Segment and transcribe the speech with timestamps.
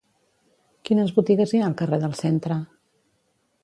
[0.89, 2.63] Quines botigues hi ha al carrer del Centre?